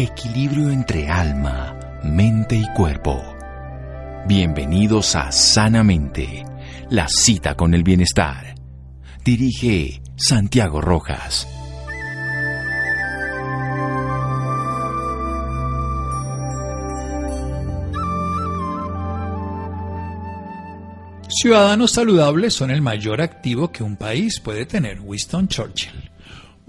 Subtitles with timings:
[0.00, 3.20] equilibrio entre alma, mente y cuerpo.
[4.28, 6.44] Bienvenidos a Sanamente,
[6.88, 8.54] la cita con el bienestar.
[9.24, 11.48] Dirige Santiago Rojas.
[21.28, 25.00] Ciudadanos saludables son el mayor activo que un país puede tener.
[25.00, 26.08] Winston Churchill.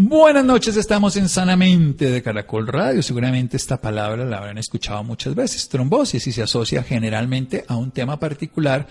[0.01, 3.03] Buenas noches, estamos en Sanamente de Caracol Radio.
[3.03, 7.91] Seguramente esta palabra la habrán escuchado muchas veces, trombosis, y se asocia generalmente a un
[7.91, 8.87] tema particular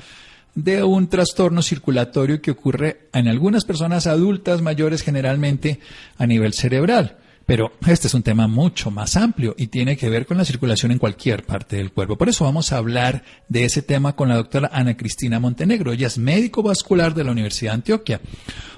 [0.54, 5.80] de un trastorno circulatorio que ocurre en algunas personas adultas mayores generalmente
[6.18, 7.16] a nivel cerebral.
[7.48, 10.92] Pero este es un tema mucho más amplio y tiene que ver con la circulación
[10.92, 12.18] en cualquier parte del cuerpo.
[12.18, 15.94] Por eso vamos a hablar de ese tema con la doctora Ana Cristina Montenegro.
[15.94, 18.20] Ella es médico vascular de la Universidad de Antioquia,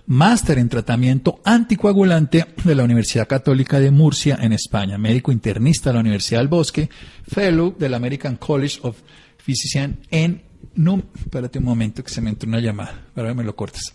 [0.07, 5.95] máster en tratamiento anticoagulante de la Universidad Católica de Murcia en España, médico internista de
[5.95, 6.89] la Universidad del Bosque,
[7.27, 8.97] fellow del American College of
[9.39, 10.43] Physicians en...
[10.77, 13.09] No, espérate un momento que se me entró una llamada.
[13.17, 13.93] Ahora me lo cortes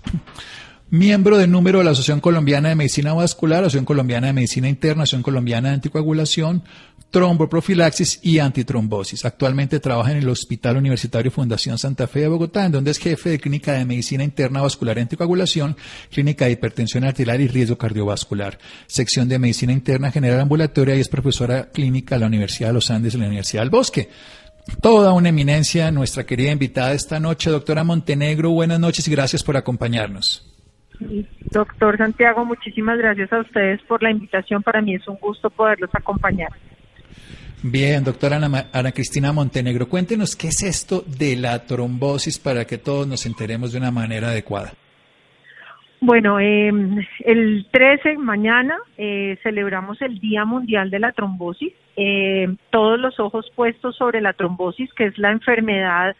[0.97, 5.03] miembro del número de la Asociación Colombiana de Medicina Vascular, Asociación Colombiana de Medicina Interna,
[5.03, 6.63] Asociación Colombiana de Anticoagulación,
[7.11, 9.25] tromboprofilaxis y antitrombosis.
[9.25, 13.29] Actualmente trabaja en el Hospital Universitario Fundación Santa Fe de Bogotá, en donde es jefe
[13.29, 15.77] de Clínica de Medicina Interna Vascular Anticoagulación,
[16.11, 21.09] Clínica de Hipertensión Arterial y Riesgo Cardiovascular, sección de Medicina Interna General Ambulatoria y es
[21.09, 24.09] profesora clínica de la Universidad de los Andes y la Universidad del Bosque.
[24.81, 28.49] Toda una eminencia, nuestra querida invitada esta noche, doctora Montenegro.
[28.49, 30.54] Buenas noches y gracias por acompañarnos.
[31.51, 34.63] Doctor Santiago, muchísimas gracias a ustedes por la invitación.
[34.63, 36.49] Para mí es un gusto poderlos acompañar.
[37.63, 43.07] Bien, doctora Ana, Cristina Montenegro, cuéntenos qué es esto de la trombosis para que todos
[43.07, 44.73] nos enteremos de una manera adecuada.
[45.99, 51.73] Bueno, em, el 13, mañana, eh, celebramos el Día Mundial de la Trombosis.
[51.95, 56.15] Em, todos los ojos puestos sobre la trombosis, que es la enfermedad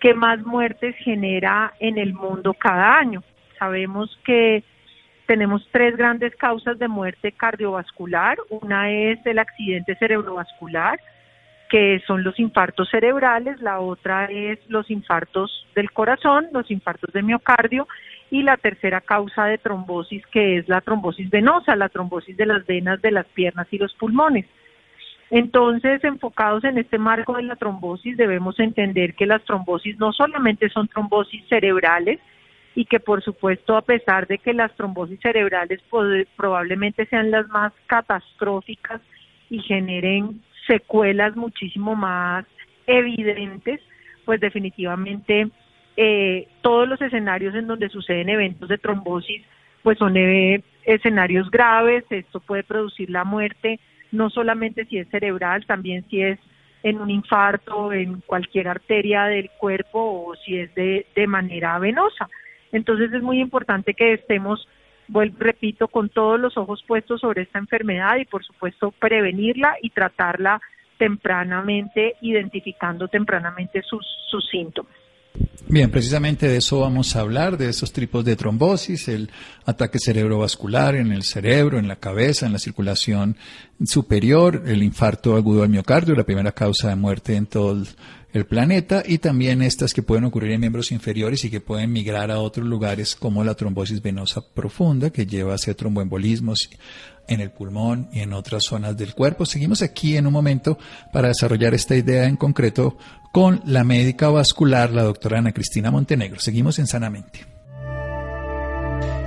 [0.00, 3.22] que más muertes genera en el mundo cada año.
[3.62, 4.64] Sabemos que
[5.26, 8.36] tenemos tres grandes causas de muerte cardiovascular.
[8.50, 10.98] Una es el accidente cerebrovascular,
[11.70, 17.22] que son los infartos cerebrales, la otra es los infartos del corazón, los infartos de
[17.22, 17.86] miocardio,
[18.32, 22.66] y la tercera causa de trombosis, que es la trombosis venosa, la trombosis de las
[22.66, 24.46] venas de las piernas y los pulmones.
[25.30, 30.68] Entonces, enfocados en este marco de la trombosis, debemos entender que las trombosis no solamente
[30.68, 32.18] son trombosis cerebrales,
[32.74, 35.80] y que por supuesto a pesar de que las trombosis cerebrales
[36.36, 39.00] probablemente sean las más catastróficas
[39.50, 42.46] y generen secuelas muchísimo más
[42.86, 43.80] evidentes,
[44.24, 45.48] pues definitivamente
[45.96, 49.42] eh, todos los escenarios en donde suceden eventos de trombosis
[49.82, 53.80] pues son eh, escenarios graves, esto puede producir la muerte,
[54.12, 56.38] no solamente si es cerebral, también si es
[56.82, 62.28] en un infarto, en cualquier arteria del cuerpo o si es de, de manera venosa.
[62.72, 64.66] Entonces es muy importante que estemos,
[65.08, 69.90] vuelvo, repito, con todos los ojos puestos sobre esta enfermedad y por supuesto prevenirla y
[69.90, 70.60] tratarla
[70.98, 74.06] tempranamente, identificando tempranamente sus,
[74.50, 74.92] síntomas.
[75.68, 79.30] Bien, precisamente de eso vamos a hablar, de esos tipos de trombosis, el
[79.64, 83.36] ataque cerebrovascular en el cerebro, en la cabeza, en la circulación
[83.84, 87.82] superior, el infarto agudo al miocardio, la primera causa de muerte en todo
[88.32, 92.30] el planeta y también estas que pueden ocurrir en miembros inferiores y que pueden migrar
[92.30, 96.70] a otros lugares como la trombosis venosa profunda que lleva hacia tromboembolismos
[97.28, 99.46] en el pulmón y en otras zonas del cuerpo.
[99.46, 100.78] Seguimos aquí en un momento
[101.12, 102.96] para desarrollar esta idea en concreto
[103.32, 106.40] con la médica vascular, la doctora Ana Cristina Montenegro.
[106.40, 107.46] Seguimos en Sanamente.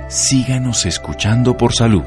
[0.08, 2.04] Síganos escuchando por salud.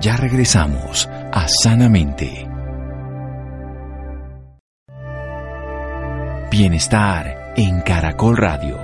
[0.00, 2.49] Ya regresamos a Sanamente.
[6.50, 8.76] Bienestar en Caracol Radio.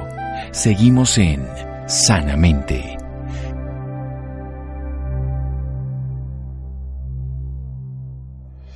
[0.52, 1.44] Seguimos en
[1.88, 2.96] Sanamente.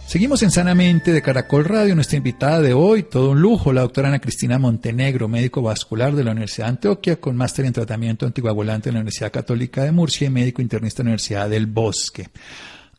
[0.07, 1.95] Seguimos en Sanamente de Caracol Radio.
[1.95, 6.25] Nuestra invitada de hoy, todo un lujo, la doctora Ana Cristina Montenegro, médico vascular de
[6.25, 10.27] la Universidad de Antioquia, con máster en tratamiento antiguagulante en la Universidad Católica de Murcia
[10.27, 12.27] y médico internista en la Universidad del Bosque.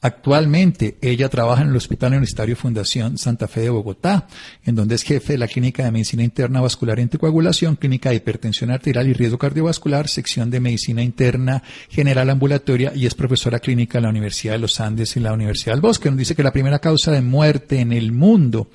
[0.03, 4.27] Actualmente ella trabaja en el Hospital Universitario Fundación Santa Fe de Bogotá,
[4.65, 8.15] en donde es jefe de la Clínica de Medicina Interna Vascular y Anticoagulación, Clínica de
[8.15, 13.99] Hipertensión Arterial y Riesgo Cardiovascular, sección de Medicina Interna General Ambulatoria y es profesora clínica
[13.99, 16.09] en la Universidad de los Andes y la Universidad del Bosque.
[16.09, 18.69] Nos dice que la primera causa de muerte en el mundo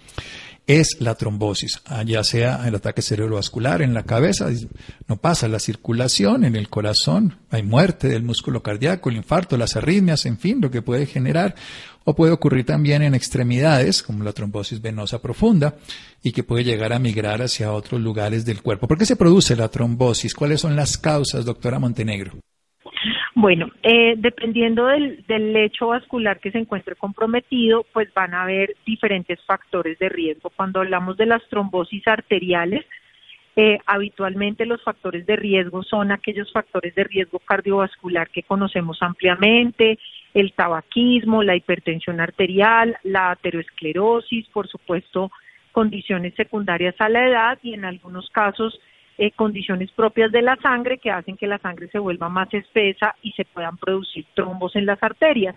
[0.66, 4.48] es la trombosis, ah, ya sea el ataque cerebrovascular en la cabeza,
[5.06, 9.76] no pasa la circulación en el corazón, hay muerte del músculo cardíaco, el infarto, las
[9.76, 11.54] arritmias, en fin, lo que puede generar,
[12.04, 15.76] o puede ocurrir también en extremidades, como la trombosis venosa profunda,
[16.22, 18.88] y que puede llegar a migrar hacia otros lugares del cuerpo.
[18.88, 20.34] ¿Por qué se produce la trombosis?
[20.34, 22.38] ¿Cuáles son las causas, doctora Montenegro?
[23.34, 28.74] Bueno, eh, dependiendo del, del, lecho vascular que se encuentre comprometido, pues van a haber
[28.86, 30.50] diferentes factores de riesgo.
[30.50, 32.84] Cuando hablamos de las trombosis arteriales,
[33.58, 39.98] eh, habitualmente los factores de riesgo son aquellos factores de riesgo cardiovascular que conocemos ampliamente,
[40.34, 45.30] el tabaquismo, la hipertensión arterial, la aterosclerosis, por supuesto,
[45.72, 48.78] condiciones secundarias a la edad y en algunos casos
[49.18, 53.14] eh, condiciones propias de la sangre que hacen que la sangre se vuelva más espesa
[53.22, 55.56] y se puedan producir trombos en las arterias.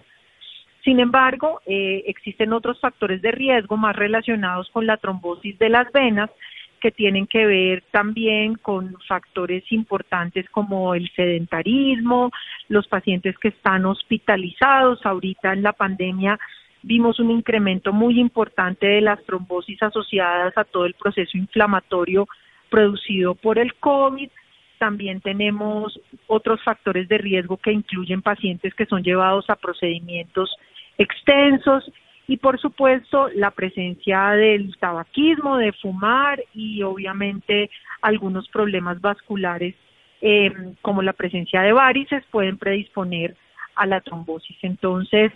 [0.83, 5.91] Sin embargo, eh, existen otros factores de riesgo más relacionados con la trombosis de las
[5.91, 6.29] venas
[6.79, 12.31] que tienen que ver también con factores importantes como el sedentarismo,
[12.69, 15.06] los pacientes que están hospitalizados.
[15.06, 16.39] Ahorita en la pandemia
[16.81, 22.27] vimos un incremento muy importante de las trombosis asociadas a todo el proceso inflamatorio
[22.69, 24.30] producido por el COVID.
[24.77, 30.56] También tenemos otros factores de riesgo que incluyen pacientes que son llevados a procedimientos
[30.98, 31.92] extensos
[32.27, 37.71] y por supuesto la presencia del tabaquismo, de fumar y obviamente
[38.01, 39.75] algunos problemas vasculares
[40.21, 43.36] eh, como la presencia de varices pueden predisponer
[43.75, 44.57] a la trombosis.
[44.62, 45.31] Entonces,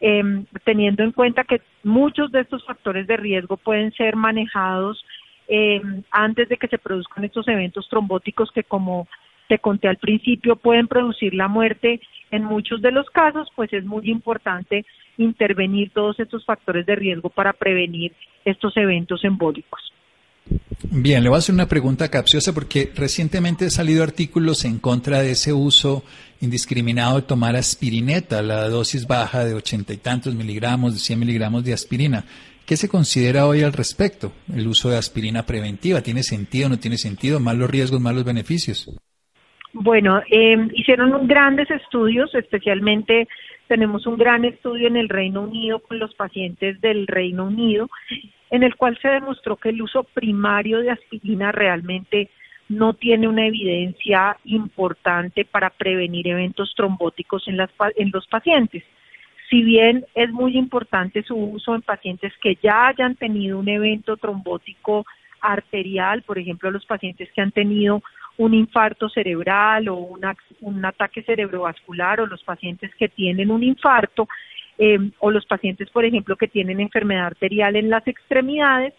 [0.00, 0.22] eh,
[0.64, 5.04] teniendo en cuenta que muchos de estos factores de riesgo pueden ser manejados
[5.48, 5.80] eh,
[6.10, 9.08] antes de que se produzcan estos eventos trombóticos que como
[9.48, 12.00] te conté al principio pueden producir la muerte
[12.30, 14.84] en muchos de los casos, pues es muy importante
[15.16, 18.12] intervenir todos estos factores de riesgo para prevenir
[18.44, 19.80] estos eventos embólicos.
[20.90, 25.20] Bien, le voy a hacer una pregunta capciosa porque recientemente han salido artículos en contra
[25.20, 26.04] de ese uso
[26.40, 31.64] indiscriminado de tomar aspirineta, la dosis baja de ochenta y tantos miligramos, de 100 miligramos
[31.64, 32.24] de aspirina.
[32.68, 34.30] ¿Qué se considera hoy al respecto?
[34.54, 37.40] El uso de aspirina preventiva, ¿tiene sentido o no tiene sentido?
[37.40, 38.94] ¿Más los riesgos, más los beneficios?
[39.72, 43.26] Bueno, eh, hicieron grandes estudios, especialmente
[43.68, 47.88] tenemos un gran estudio en el Reino Unido con los pacientes del Reino Unido,
[48.50, 52.28] en el cual se demostró que el uso primario de aspirina realmente
[52.68, 58.84] no tiene una evidencia importante para prevenir eventos trombóticos en, las, en los pacientes
[59.48, 64.16] si bien es muy importante su uso en pacientes que ya hayan tenido un evento
[64.16, 65.06] trombótico
[65.40, 68.02] arterial, por ejemplo, los pacientes que han tenido
[68.36, 69.96] un infarto cerebral o
[70.60, 74.28] un ataque cerebrovascular o los pacientes que tienen un infarto
[74.76, 78.94] eh, o los pacientes, por ejemplo, que tienen enfermedad arterial en las extremidades,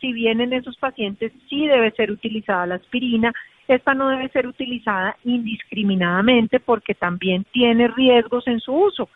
[0.00, 3.32] si bien en esos pacientes sí debe ser utilizada la aspirina,
[3.66, 9.08] esta no debe ser utilizada indiscriminadamente porque también tiene riesgos en su uso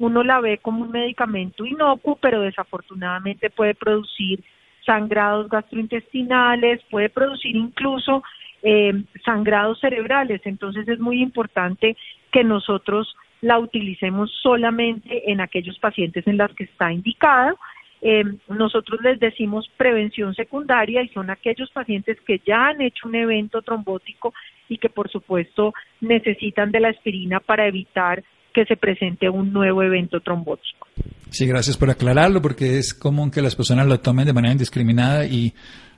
[0.00, 4.42] uno la ve como un medicamento inocuo, pero desafortunadamente puede producir
[4.84, 8.22] sangrados gastrointestinales, puede producir incluso
[8.62, 8.94] eh,
[9.24, 10.40] sangrados cerebrales.
[10.44, 11.96] Entonces es muy importante
[12.32, 17.54] que nosotros la utilicemos solamente en aquellos pacientes en las que está indicada.
[18.00, 23.16] Eh, nosotros les decimos prevención secundaria y son aquellos pacientes que ya han hecho un
[23.16, 24.32] evento trombótico
[24.66, 29.82] y que por supuesto necesitan de la aspirina para evitar que se presente un nuevo
[29.82, 30.88] evento trombótico.
[31.30, 35.26] Sí, gracias por aclararlo, porque es común que las personas lo tomen de manera indiscriminada
[35.26, 35.54] y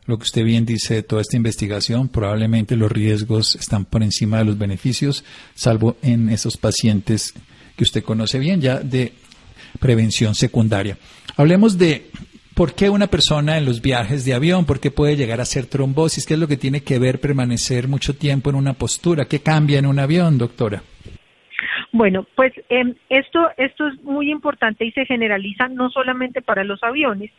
[0.07, 4.39] lo que usted bien dice de toda esta investigación, probablemente los riesgos están por encima
[4.39, 5.25] de los beneficios,
[5.55, 7.35] salvo en esos pacientes
[7.77, 9.13] que usted conoce bien ya de
[9.79, 10.99] prevención secundaria.
[11.37, 12.11] Hablemos de
[12.55, 15.67] por qué una persona en los viajes de avión, por qué puede llegar a ser
[15.67, 19.41] trombosis, qué es lo que tiene que ver permanecer mucho tiempo en una postura, qué
[19.41, 20.83] cambia en un avión, doctora.
[21.93, 26.83] Bueno, pues eh, esto, esto es muy importante y se generaliza no solamente para los
[26.83, 27.31] aviones.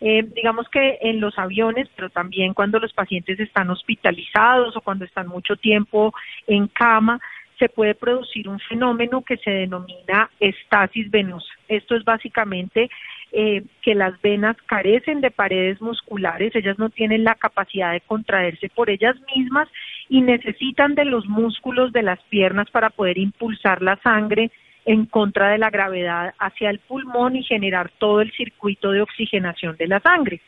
[0.00, 5.04] Eh, digamos que en los aviones, pero también cuando los pacientes están hospitalizados o cuando
[5.04, 6.14] están mucho tiempo
[6.46, 7.20] en cama,
[7.58, 11.52] se puede producir un fenómeno que se denomina estasis venosa.
[11.68, 12.88] Esto es básicamente
[13.32, 18.68] eh, que las venas carecen de paredes musculares, ellas no tienen la capacidad de contraerse
[18.68, 19.68] por ellas mismas
[20.08, 24.50] y necesitan de los músculos de las piernas para poder impulsar la sangre
[24.84, 29.76] en contra de la gravedad hacia el pulmón y generar todo el circuito de oxigenación
[29.76, 30.40] de la sangre.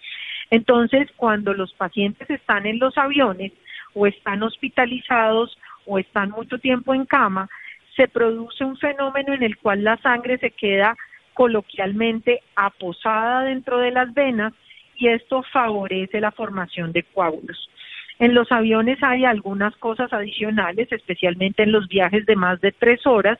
[0.50, 3.52] Entonces, cuando los pacientes están en los aviones
[3.94, 7.48] o están hospitalizados o están mucho tiempo en cama,
[7.96, 10.96] se produce un fenómeno en el cual la sangre se queda
[11.34, 14.52] coloquialmente aposada dentro de las venas
[14.94, 17.68] y esto favorece la formación de coágulos.
[18.18, 23.06] En los aviones hay algunas cosas adicionales, especialmente en los viajes de más de tres
[23.06, 23.38] horas,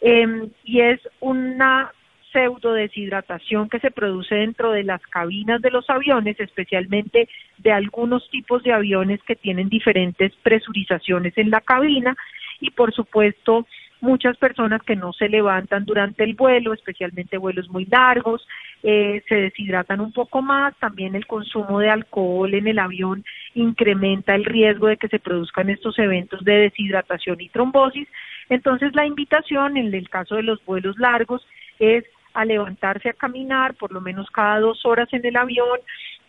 [0.00, 1.90] em, y es una
[2.32, 8.28] pseudo deshidratación que se produce dentro de las cabinas de los aviones, especialmente de algunos
[8.30, 12.16] tipos de aviones que tienen diferentes presurizaciones en la cabina
[12.60, 13.66] y por supuesto
[14.02, 18.46] muchas personas que no se levantan durante el vuelo, especialmente vuelos muy largos,
[18.82, 24.34] eh, se deshidratan un poco más, también el consumo de alcohol en el avión incrementa
[24.34, 28.08] el riesgo de que se produzcan estos eventos de deshidratación y trombosis.
[28.48, 31.46] Entonces la invitación en el caso de los vuelos largos
[31.78, 35.78] es a levantarse a caminar por lo menos cada dos horas en el avión,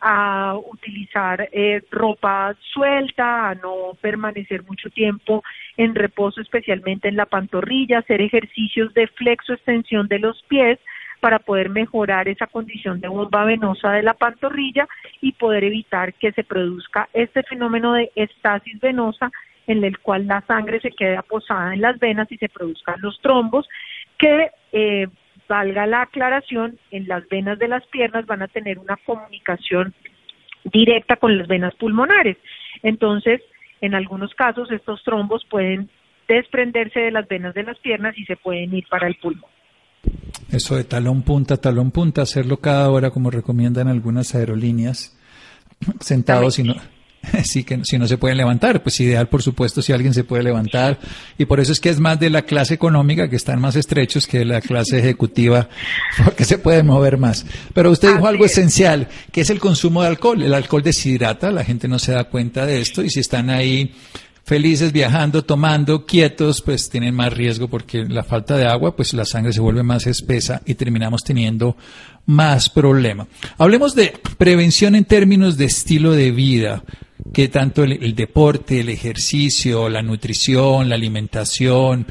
[0.01, 5.43] a utilizar eh, ropa suelta, a no permanecer mucho tiempo
[5.77, 10.77] en reposo, especialmente en la pantorrilla, hacer ejercicios de flexo extensión de los pies
[11.21, 14.89] para poder mejorar esa condición de bomba venosa de la pantorrilla
[15.21, 19.31] y poder evitar que se produzca este fenómeno de estasis venosa
[19.67, 23.21] en el cual la sangre se queda posada en las venas y se produzcan los
[23.21, 23.69] trombos
[24.17, 25.07] que eh,
[25.47, 29.93] valga la aclaración, en las venas de las piernas van a tener una comunicación
[30.63, 32.37] directa con las venas pulmonares.
[32.81, 33.41] Entonces,
[33.81, 35.89] en algunos casos, estos trombos pueden
[36.27, 39.49] desprenderse de las venas de las piernas y se pueden ir para el pulmón.
[40.51, 45.17] Eso de talón punta, talón punta, hacerlo cada hora como recomiendan algunas aerolíneas,
[45.99, 46.75] sentados y no,
[47.43, 50.43] sí que si no se pueden levantar, pues ideal por supuesto si alguien se puede
[50.43, 50.99] levantar
[51.37, 54.27] y por eso es que es más de la clase económica que están más estrechos
[54.27, 55.69] que de la clase ejecutiva
[56.23, 57.45] porque se pueden mover más.
[57.73, 60.41] Pero usted dijo algo esencial, que es el consumo de alcohol.
[60.41, 63.93] El alcohol deshidrata, la gente no se da cuenta de esto y si están ahí
[64.45, 69.25] felices viajando, tomando, quietos, pues tienen más riesgo porque la falta de agua, pues la
[69.25, 71.77] sangre se vuelve más espesa y terminamos teniendo
[72.25, 73.27] más problema.
[73.57, 76.83] Hablemos de prevención en términos de estilo de vida
[77.31, 82.05] que tanto el, deporte, el ejercicio, la nutrición, la alimentación,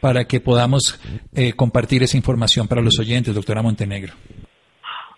[0.00, 1.00] para que podamos
[1.34, 4.14] eh, compartir esa información para los oyentes, doctora Montenegro.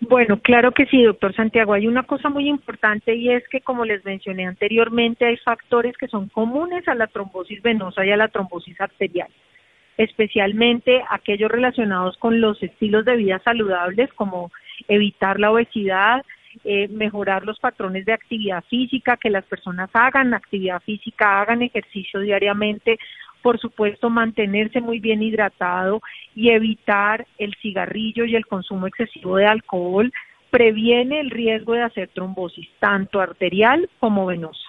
[0.00, 1.74] Bueno, claro que sí, doctor Santiago.
[1.74, 6.08] Hay una cosa muy importante y es que, como les mencioné anteriormente, hay factores que
[6.08, 9.28] son comunes a la trombosis venosa y a la trombosis arterial,
[9.98, 14.50] especialmente aquellos relacionados con los estilos de vida saludables, como
[14.88, 16.24] evitar la obesidad,
[16.64, 22.20] eh, mejorar los patrones de actividad física, que las personas hagan actividad física, hagan ejercicio
[22.20, 22.98] diariamente,
[23.40, 26.02] por supuesto mantenerse muy bien hidratado
[26.34, 30.12] y evitar el cigarrillo y el consumo excesivo de alcohol
[30.50, 34.68] previene el riesgo de hacer trombosis tanto arterial como venosa.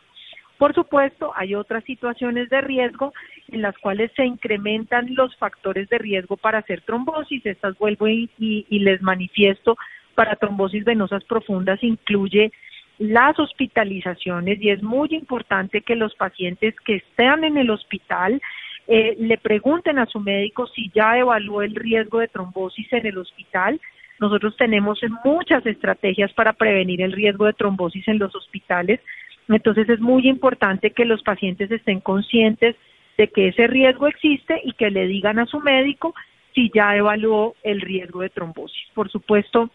[0.57, 3.13] Por supuesto, hay otras situaciones de riesgo
[3.47, 7.43] en las cuales se incrementan los factores de riesgo para hacer trombosis.
[7.47, 8.29] Estas vuelvo y
[8.69, 9.75] les manifiesto
[10.21, 12.51] para trombosis venosas profundas incluye
[12.99, 18.39] las hospitalizaciones y es muy importante que los pacientes que estén en el hospital
[18.87, 23.17] eh, le pregunten a su médico si ya evaluó el riesgo de trombosis en el
[23.17, 23.81] hospital.
[24.19, 28.99] Nosotros tenemos muchas estrategias para prevenir el riesgo de trombosis en los hospitales,
[29.47, 32.75] entonces es muy importante que los pacientes estén conscientes
[33.17, 36.13] de que ese riesgo existe y que le digan a su médico
[36.53, 38.87] si ya evaluó el riesgo de trombosis.
[38.93, 39.71] Por supuesto,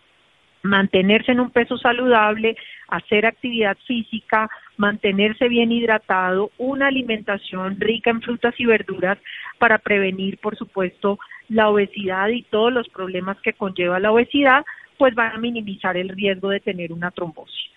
[0.67, 2.57] mantenerse en un peso saludable,
[2.89, 9.19] hacer actividad física, mantenerse bien hidratado, una alimentación rica en frutas y verduras
[9.59, 11.19] para prevenir, por supuesto,
[11.49, 14.65] la obesidad y todos los problemas que conlleva la obesidad,
[14.99, 17.76] pues van a minimizar el riesgo de tener una trombosis.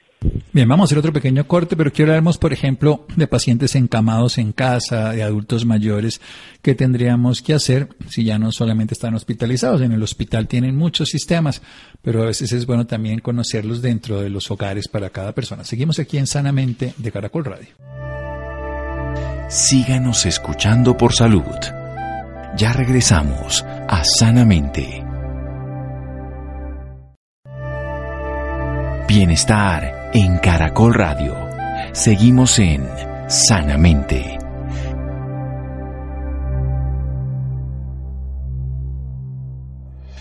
[0.51, 4.37] Bien, vamos a hacer otro pequeño corte, pero quiero hablarnos, por ejemplo, de pacientes encamados
[4.37, 6.19] en casa, de adultos mayores,
[6.61, 9.81] ¿qué tendríamos que hacer si ya no solamente están hospitalizados?
[9.81, 11.61] En el hospital tienen muchos sistemas,
[12.01, 15.63] pero a veces es bueno también conocerlos dentro de los hogares para cada persona.
[15.63, 17.69] Seguimos aquí en Sanamente de Caracol Radio.
[19.49, 21.43] Síganos escuchando por salud.
[22.57, 25.08] Ya regresamos a Sanamente.
[29.09, 31.35] Bienestar en Caracol Radio.
[31.93, 32.87] Seguimos en
[33.27, 34.37] Sanamente.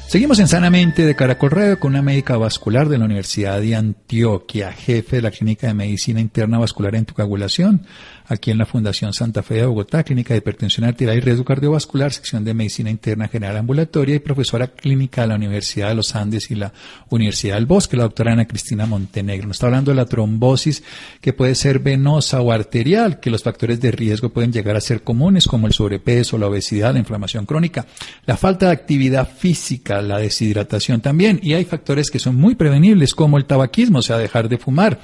[0.06, 4.72] Seguimos en Sanamente de Caracol Radio con una médica vascular de la Universidad de Antioquia,
[4.72, 7.86] jefe de la Clínica de Medicina Interna Vascular en Coagulación,
[8.28, 12.12] aquí en la Fundación Santa Fe de Bogotá, Clínica de Hipertensión Arterial y Riesgo Cardiovascular,
[12.12, 16.50] sección de Medicina Interna General Ambulatoria y profesora clínica de la Universidad de los Andes
[16.50, 16.72] y la
[17.08, 19.48] Universidad del Bosque, la doctora Ana Cristina Montenegro.
[19.48, 20.82] Nos está hablando de la trombosis
[21.20, 25.02] que puede ser venosa o arterial, que los factores de riesgo pueden llegar a ser
[25.02, 27.86] comunes como el sobrepeso, la obesidad, la inflamación crónica,
[28.26, 31.40] la falta de actividad física, la deshidratación también.
[31.42, 34.98] Y hay factores que son muy prevenibles, como el tabaquismo, o sea, dejar de fumar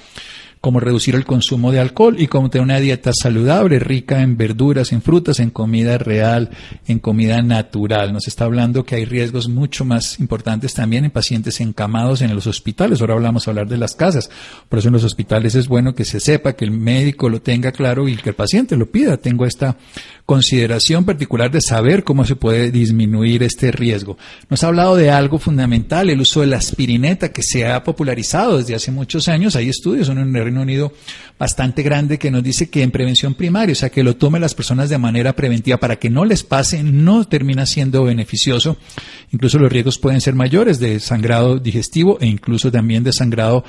[0.65, 4.93] como reducir el consumo de alcohol y como tener una dieta saludable, rica en verduras,
[4.93, 6.49] en frutas, en comida real,
[6.87, 8.15] en comida natural.
[8.15, 12.47] Nos está hablando que hay riesgos mucho más importantes también en pacientes encamados en los
[12.47, 13.03] hospitales.
[13.03, 14.31] Ahora hablamos hablar de las casas.
[14.71, 17.71] Por eso en los hospitales es bueno que se sepa, que el médico lo tenga
[17.71, 19.19] claro y que el paciente lo pida.
[19.19, 19.77] Tengo esta
[20.25, 24.17] consideración particular de saber cómo se puede disminuir este riesgo.
[24.49, 28.57] Nos ha hablado de algo fundamental, el uso de la aspirineta que se ha popularizado
[28.57, 29.57] desde hace muchos años.
[29.57, 30.27] Hay estudios en el
[30.59, 30.93] Unido
[31.39, 34.55] bastante grande que nos dice que en prevención primaria, o sea, que lo tomen las
[34.55, 38.77] personas de manera preventiva para que no les pase, no termina siendo beneficioso.
[39.33, 43.65] Incluso los riesgos pueden ser mayores de sangrado digestivo e incluso también de sangrado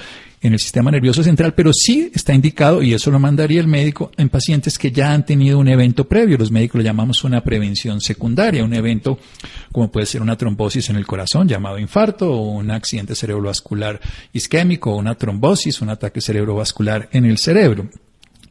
[0.46, 4.12] en el sistema nervioso central, pero sí está indicado, y eso lo mandaría el médico,
[4.16, 6.38] en pacientes que ya han tenido un evento previo.
[6.38, 9.18] Los médicos lo llamamos una prevención secundaria, un evento
[9.72, 14.00] como puede ser una trombosis en el corazón llamado infarto o un accidente cerebrovascular
[14.34, 17.90] isquémico o una trombosis, un ataque cerebrovascular en el cerebro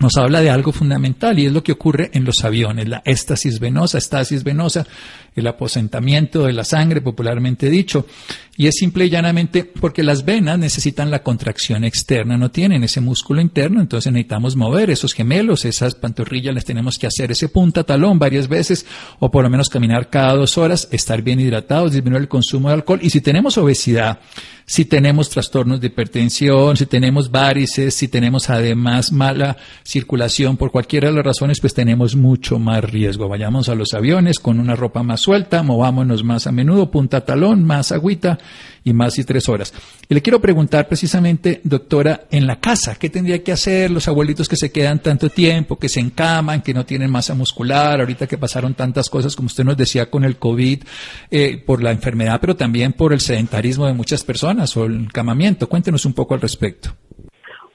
[0.00, 3.60] nos habla de algo fundamental y es lo que ocurre en los aviones, la éstasis
[3.60, 4.86] venosa, estasis venosa,
[5.34, 8.06] el aposentamiento de la sangre, popularmente dicho,
[8.56, 13.00] y es simple y llanamente porque las venas necesitan la contracción externa, no tienen ese
[13.00, 17.82] músculo interno, entonces necesitamos mover esos gemelos, esas pantorrillas les tenemos que hacer ese punta
[17.82, 18.86] talón varias veces
[19.18, 22.74] o por lo menos caminar cada dos horas, estar bien hidratados, disminuir el consumo de
[22.74, 24.20] alcohol y si tenemos obesidad,
[24.66, 31.08] si tenemos trastornos de hipertensión, si tenemos varices, si tenemos además mala circulación por cualquiera
[31.08, 33.28] de las razones, pues tenemos mucho más riesgo.
[33.28, 37.64] Vayamos a los aviones con una ropa más suelta, movámonos más a menudo, punta talón,
[37.64, 38.38] más agüita
[38.84, 39.72] y más y tres horas.
[40.08, 44.48] Y le quiero preguntar precisamente, doctora, en la casa, ¿qué tendría que hacer los abuelitos
[44.48, 48.38] que se quedan tanto tiempo, que se encaman, que no tienen masa muscular, ahorita que
[48.38, 50.84] pasaron tantas cosas, como usted nos decía, con el COVID,
[51.30, 55.68] eh, por la enfermedad, pero también por el sedentarismo de muchas personas o el encamamiento?
[55.68, 56.90] Cuéntenos un poco al respecto.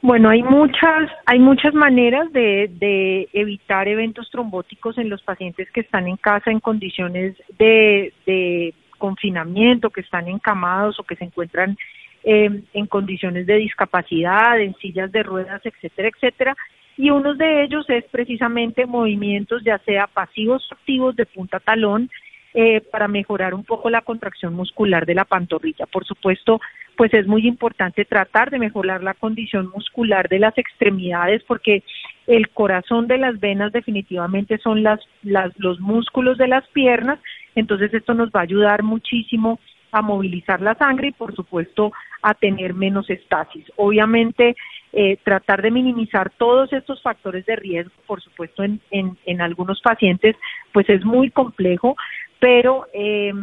[0.01, 5.81] Bueno, hay muchas, hay muchas maneras de, de, evitar eventos trombóticos en los pacientes que
[5.81, 11.75] están en casa en condiciones de, de confinamiento, que están encamados o que se encuentran
[12.23, 16.55] eh, en condiciones de discapacidad, en sillas de ruedas, etcétera, etcétera.
[16.95, 22.11] Y uno de ellos es precisamente movimientos, ya sea pasivos o activos de punta talón,
[22.53, 25.85] eh, para mejorar un poco la contracción muscular de la pantorrilla.
[25.85, 26.59] Por supuesto,
[26.97, 31.83] pues es muy importante tratar de mejorar la condición muscular de las extremidades porque
[32.25, 37.19] el corazón de las venas definitivamente son las, los músculos de las piernas,
[37.55, 39.59] entonces esto nos va a ayudar muchísimo
[39.91, 43.65] a movilizar la sangre y por supuesto a tener menos estasis.
[43.75, 44.55] Obviamente
[44.93, 49.81] eh, tratar de minimizar todos estos factores de riesgo, por supuesto en, en, en algunos
[49.81, 50.35] pacientes
[50.71, 51.95] pues es muy complejo,
[52.39, 53.33] pero eh,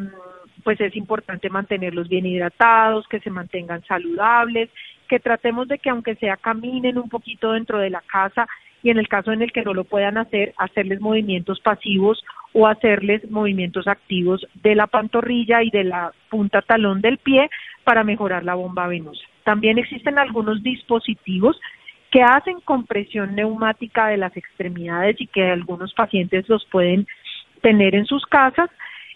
[0.63, 4.69] pues es importante mantenerlos bien hidratados, que se mantengan saludables,
[5.09, 8.49] que tratemos de que aunque sea caminen un poquito dentro de la casa
[8.83, 12.25] y en el caso en el que no lo puedan hacer, hacerles movimientos pasivos
[12.59, 17.51] o hacerles movimientos activos de la pantorrilla y de la punta talón del pie
[17.85, 19.21] para mejorar la bomba venosa.
[19.45, 21.61] También existen algunos dispositivos
[22.11, 27.07] que hacen compresión neumática de las extremidades y que algunos pacientes los pueden
[27.61, 28.71] tener en sus casas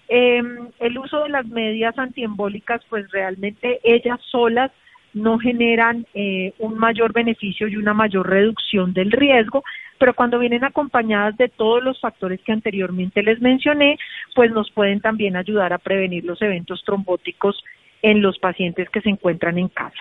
[0.09, 0.43] eh,
[0.79, 4.71] el uso de las medias antiembólicas, pues realmente ellas solas
[5.15, 9.65] no generan eh, un mayor beneficio y una mayor reducción del riesgo,
[9.99, 13.99] pero cuando vienen acompañadas de todos los factores que anteriormente les mencioné,
[14.35, 17.63] pues nos pueden también ayudar a prevenir los eventos trombóticos
[18.03, 20.01] en los pacientes que se encuentran en casa.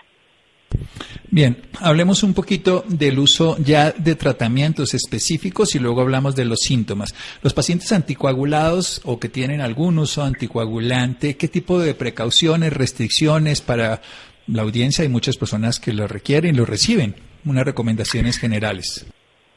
[1.31, 6.59] Bien, hablemos un poquito del uso ya de tratamientos específicos y luego hablamos de los
[6.61, 7.13] síntomas.
[7.43, 14.01] Los pacientes anticoagulados o que tienen algún uso anticoagulante, ¿qué tipo de precauciones, restricciones para
[14.51, 15.03] la audiencia?
[15.03, 17.15] Hay muchas personas que lo requieren y lo reciben.
[17.45, 19.09] Unas recomendaciones generales.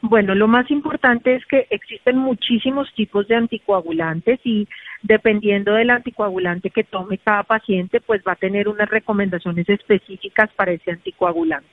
[0.03, 4.67] Bueno, lo más importante es que existen muchísimos tipos de anticoagulantes y
[5.03, 10.73] dependiendo del anticoagulante que tome cada paciente, pues va a tener unas recomendaciones específicas para
[10.73, 11.69] ese anticoagulante.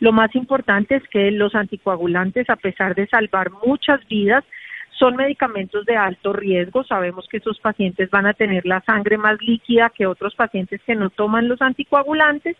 [0.00, 4.44] Lo más importante es que los anticoagulantes, a pesar de salvar muchas vidas,
[5.00, 6.84] son medicamentos de alto riesgo.
[6.84, 10.94] Sabemos que esos pacientes van a tener la sangre más líquida que otros pacientes que
[10.94, 12.56] no toman los anticoagulantes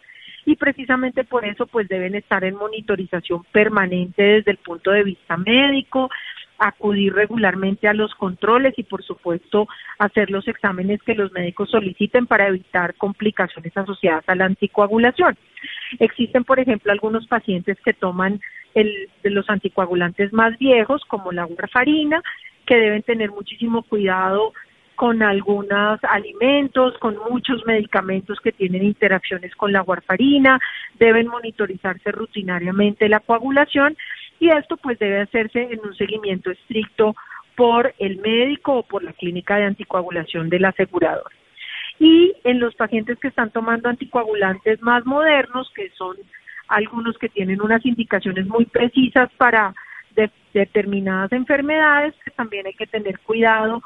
[0.46, 5.36] y precisamente por eso pues deben estar en monitorización permanente desde el punto de vista
[5.36, 6.08] médico,
[6.58, 12.26] acudir regularmente a los controles y por supuesto hacer los exámenes que los médicos soliciten
[12.26, 15.36] para evitar complicaciones asociadas a la anticoagulación.
[15.98, 18.40] Existen, por ejemplo, algunos pacientes que toman
[18.74, 22.22] el, de los anticoagulantes más viejos, como la warfarina,
[22.66, 24.52] que deben tener muchísimo cuidado
[25.00, 30.60] con algunos alimentos, con muchos medicamentos que tienen interacciones con la warfarina,
[30.98, 33.96] deben monitorizarse rutinariamente la coagulación
[34.38, 37.16] y esto pues debe hacerse en un seguimiento estricto
[37.56, 41.32] por el médico o por la clínica de anticoagulación del asegurador.
[41.98, 46.16] Y en los pacientes que están tomando anticoagulantes más modernos, que son
[46.70, 49.74] algunos que tienen unas indicaciones muy precisas para
[50.54, 53.82] determinadas enfermedades, que también hay que tener cuidado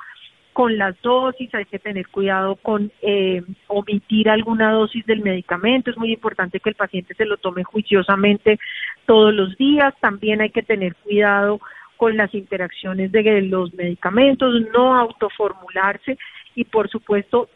[0.53, 5.99] con las dosis, hay que tener cuidado con eh, omitir alguna dosis del medicamento, es
[5.99, 8.59] muy importante que el paciente se lo tome juiciosamente
[9.05, 11.61] todos los días, también hay que tener cuidado
[11.97, 16.19] con las interacciones de los medicamentos, no autoformularse
[16.55, 17.49] y por supuesto,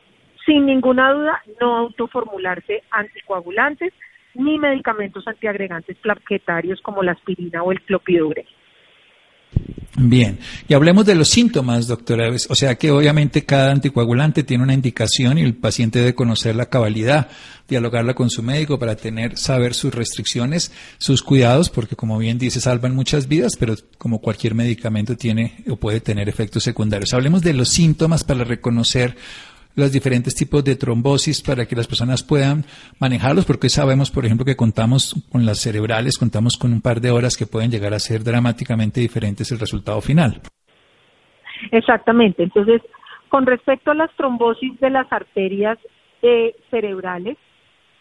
[0.44, 3.92] sin ninguna duda, no autoformularse anticoagulantes
[4.38, 8.46] ni medicamentos antiagregantes plaquetarios como la aspirina o el clopidogrel.
[10.00, 12.30] Bien, y hablemos de los síntomas, doctora.
[12.48, 16.66] O sea que obviamente cada anticoagulante tiene una indicación y el paciente debe conocer la
[16.66, 17.28] cabalidad,
[17.66, 22.60] dialogarla con su médico para tener, saber sus restricciones, sus cuidados, porque como bien dice,
[22.60, 27.12] salvan muchas vidas, pero como cualquier medicamento tiene o puede tener efectos secundarios.
[27.12, 29.16] Hablemos de los síntomas para reconocer
[29.78, 32.64] los diferentes tipos de trombosis para que las personas puedan
[33.00, 37.10] manejarlos, porque sabemos, por ejemplo, que contamos con las cerebrales, contamos con un par de
[37.10, 40.40] horas que pueden llegar a ser dramáticamente diferentes el resultado final.
[41.70, 42.42] Exactamente.
[42.42, 42.82] Entonces,
[43.28, 45.78] con respecto a las trombosis de las arterias
[46.22, 47.36] eh, cerebrales,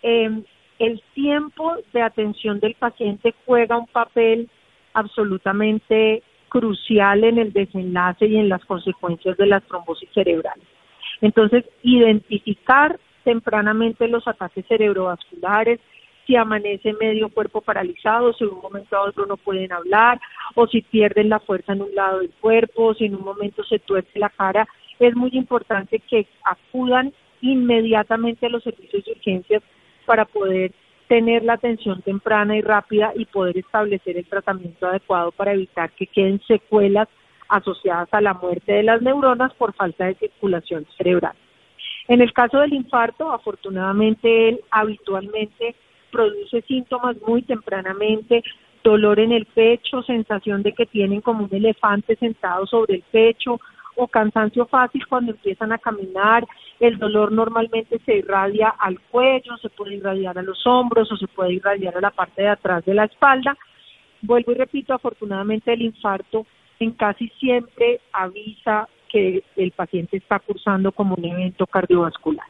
[0.01, 0.43] em,
[0.79, 4.49] el tiempo de atención del paciente juega un papel
[4.93, 10.65] absolutamente crucial en el desenlace y en las consecuencias de las trombosis cerebrales.
[11.21, 15.79] Entonces, identificar tempranamente los ataques cerebrovasculares,
[16.25, 20.19] si amanece medio cuerpo paralizado, si de un momento a otro no pueden hablar,
[20.55, 23.63] o si pierden la fuerza en un lado del cuerpo, o si en un momento
[23.63, 24.67] se tuerce la cara,
[24.99, 29.63] es muy importante que acudan inmediatamente a los servicios de urgencias
[30.05, 30.71] para poder
[31.07, 36.07] tener la atención temprana y rápida y poder establecer el tratamiento adecuado para evitar que
[36.07, 37.07] queden secuelas
[37.49, 41.33] asociadas a la muerte de las neuronas por falta de circulación cerebral.
[42.07, 45.75] En el caso del infarto, afortunadamente él habitualmente
[46.11, 48.43] produce síntomas muy tempranamente,
[48.83, 53.59] dolor en el pecho, sensación de que tienen como un elefante sentado sobre el pecho
[53.95, 56.45] o cansancio fácil cuando empiezan a caminar.
[56.79, 61.27] El dolor normalmente se irradia al cuello, se puede irradiar a los hombros o se
[61.27, 63.57] puede irradiar a la parte de atrás de la espalda.
[64.21, 66.45] Vuelvo y repito, afortunadamente el infarto
[66.79, 72.45] en casi siempre avisa que el paciente está cursando como un evento cardiovascular.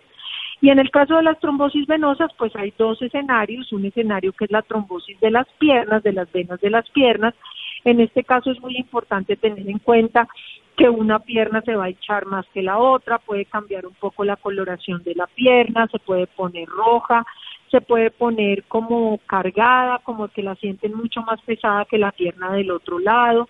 [0.59, 4.45] Y en el caso de las trombosis venosas, pues hay dos escenarios, un escenario que
[4.45, 7.35] es la trombosis de las piernas, de las venas de las piernas.
[7.83, 10.27] En este caso es muy importante tener en cuenta
[10.75, 14.23] que una pierna se va a echar más que la otra, puede cambiar un poco
[14.23, 17.25] la coloración de la pierna, se puede poner roja,
[17.69, 22.51] se puede poner como cargada, como que la sienten mucho más pesada que la pierna
[22.51, 23.47] del otro lado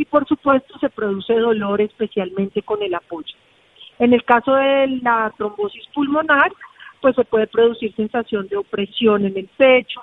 [0.00, 3.34] y por supuesto se produce dolor especialmente con el apoyo.
[3.98, 6.50] En el caso de la trombosis pulmonar,
[7.02, 10.00] pues se puede producir sensación de opresión en el pecho,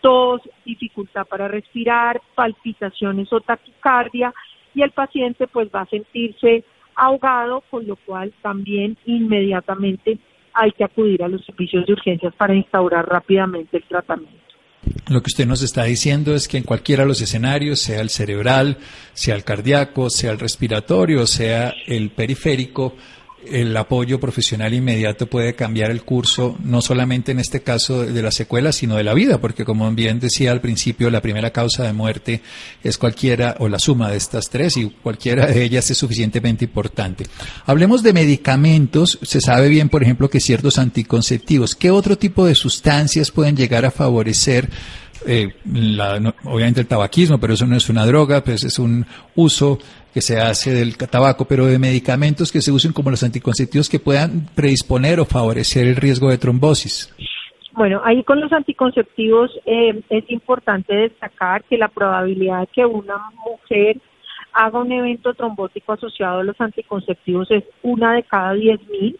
[0.00, 4.32] tos, dificultad para respirar, palpitaciones o taquicardia
[4.72, 6.62] y el paciente pues va a sentirse
[6.94, 10.16] ahogado, con lo cual también inmediatamente
[10.52, 14.43] hay que acudir a los servicios de urgencias para instaurar rápidamente el tratamiento.
[15.08, 18.10] Lo que usted nos está diciendo es que en cualquiera de los escenarios, sea el
[18.10, 18.78] cerebral,
[19.12, 22.96] sea el cardíaco, sea el respiratorio, sea el periférico,
[23.50, 28.30] el apoyo profesional inmediato puede cambiar el curso, no solamente en este caso de la
[28.30, 31.92] secuela, sino de la vida, porque como bien decía al principio, la primera causa de
[31.92, 32.42] muerte
[32.82, 37.26] es cualquiera o la suma de estas tres y cualquiera de ellas es suficientemente importante.
[37.66, 39.18] Hablemos de medicamentos.
[39.22, 43.84] Se sabe bien, por ejemplo, que ciertos anticonceptivos, ¿qué otro tipo de sustancias pueden llegar
[43.84, 44.68] a favorecer
[45.26, 45.54] eh,
[46.44, 49.78] obviamente el tabaquismo, pero eso no es una droga, pues es un uso
[50.14, 53.98] que se hace del tabaco, pero de medicamentos que se usen como los anticonceptivos que
[53.98, 57.12] puedan predisponer o favorecer el riesgo de trombosis.
[57.72, 63.16] Bueno, ahí con los anticonceptivos eh, es importante destacar que la probabilidad de que una
[63.44, 63.96] mujer
[64.52, 69.18] haga un evento trombótico asociado a los anticonceptivos es una de cada diez mil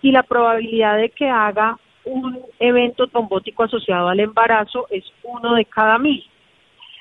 [0.00, 5.66] y la probabilidad de que haga un evento trombótico asociado al embarazo es uno de
[5.66, 6.24] cada mil.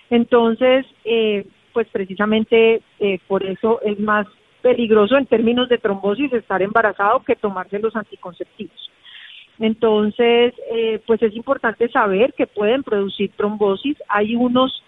[0.09, 4.27] Entonces, eh, pues precisamente eh, por eso es más
[4.61, 8.89] peligroso en términos de trombosis estar embarazado que tomarse los anticonceptivos.
[9.59, 13.97] Entonces, eh, pues es importante saber que pueden producir trombosis.
[14.07, 14.83] Hay unos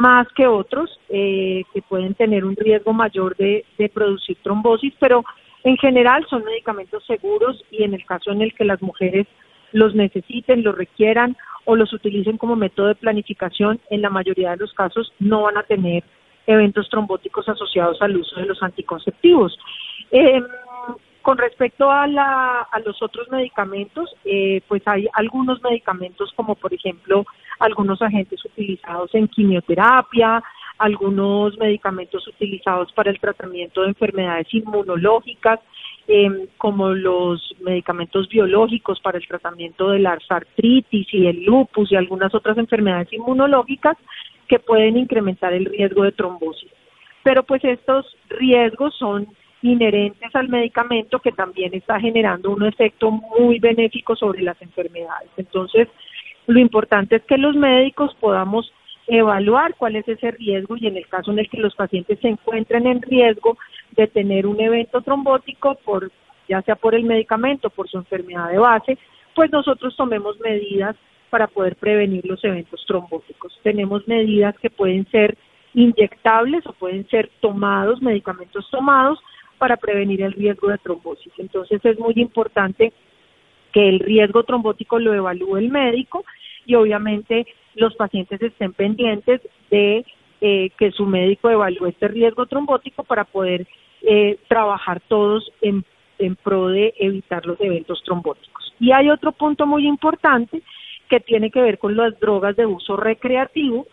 [0.00, 5.24] más que otros que pueden tener un riesgo mayor de, de producir trombosis, pero
[5.64, 9.26] En general son medicamentos seguros y en el caso en el que las mujeres
[9.72, 14.58] los necesiten, los requieran o los utilicen como método de planificación, en la mayoría de
[14.58, 16.04] los casos no van a tener
[16.48, 19.56] eventos trombóticos asociados al uso de los anticonceptivos.
[20.10, 20.44] Em,
[21.20, 27.26] con respecto a, los otros medicamentos, eh, pues hay algunos medicamentos como por ejemplo
[27.58, 30.42] algunos agentes utilizados en quimioterapia,
[30.78, 35.60] algunos medicamentos utilizados para el tratamiento de enfermedades inmunológicas,
[36.06, 41.96] em, como los medicamentos biológicos para el tratamiento de la artritis y el lupus y
[41.96, 43.98] algunas otras enfermedades inmunológicas
[44.48, 46.70] que pueden incrementar el riesgo de trombosis.
[47.22, 49.28] Pero pues estos riesgos son
[49.62, 55.30] inherentes al medicamento que también está generando un efecto muy benéfico sobre las enfermedades.
[55.36, 55.88] Entonces,
[56.46, 58.72] lo importante es que los médicos podamos
[59.08, 62.28] evaluar cuál es ese riesgo y en el caso en el que los pacientes se
[62.28, 63.58] encuentren en riesgo
[63.92, 66.10] de tener un evento trombótico por
[66.48, 68.98] ya sea por el medicamento, por su enfermedad de base,
[69.34, 70.96] pues nosotros tomemos medidas
[71.30, 73.58] para poder prevenir los eventos trombóticos.
[73.62, 75.36] Tenemos medidas que pueden ser
[75.74, 79.18] inyectables o pueden ser tomados, medicamentos tomados
[79.58, 81.32] para prevenir el riesgo de trombosis.
[81.38, 82.92] Entonces es muy importante
[83.72, 86.24] que el riesgo trombótico lo evalúe el médico
[86.64, 90.04] y obviamente los pacientes estén pendientes de
[90.40, 93.66] eh, que su médico evalúe este riesgo trombótico para poder
[94.02, 95.84] eh, trabajar todos en,
[96.18, 98.72] en pro de evitar los eventos trombóticos.
[98.80, 100.62] Y hay otro punto muy importante
[101.08, 103.86] que tiene que ver con las drogas de uso recreativo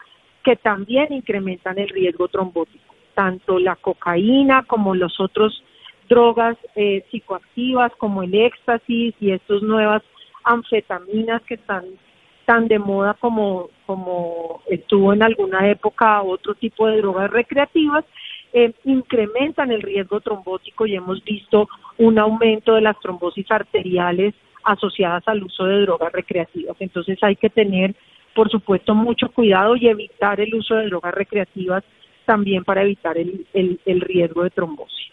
[0.44, 5.64] que también incrementan el riesgo trombótico, tanto la cocaína como los otros
[6.08, 10.04] drogas eh, psicoactivas como el éxtasis y estas nuevas
[10.44, 11.86] anfetaminas que están
[12.46, 18.06] tan de moda como, como estuvo en alguna época otro tipo de drogas recreativas,
[18.54, 25.24] eh, incrementan el riesgo trombótico y hemos visto un aumento de las trombosis arteriales asociadas
[25.28, 26.76] al uso de drogas recreativas.
[26.80, 27.96] Entonces hay que tener,
[28.34, 31.84] por supuesto, mucho cuidado y evitar el uso de drogas recreativas
[32.26, 35.06] también para evitar el, el riesgo de trombosis.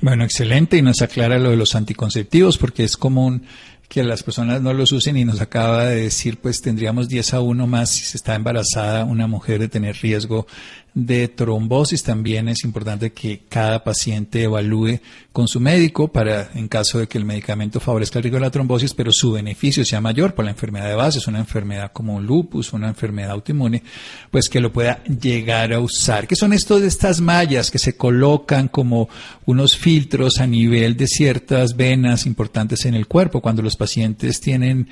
[0.00, 3.46] Bueno, excelente y nos aclara lo de los anticonceptivos porque es común
[3.88, 7.40] que las personas no los usen y nos acaba de decir pues tendríamos 10 a
[7.40, 10.46] 1 más si se está embarazada una mujer de tener riesgo
[10.94, 12.02] de trombosis.
[12.02, 15.00] También es importante que cada paciente evalúe
[15.32, 18.50] con su médico para, en caso de que el medicamento favorezca el riesgo de la
[18.50, 22.14] trombosis, pero su beneficio sea mayor por la enfermedad de base, es una enfermedad como
[22.14, 23.82] un lupus, una enfermedad autoinmune,
[24.30, 26.28] pues que lo pueda llegar a usar.
[26.28, 29.08] ¿Qué son estos de estas mallas que se colocan como
[29.46, 34.88] unos filtros a nivel de ciertas venas importantes en el cuerpo cuando los pacientes tienen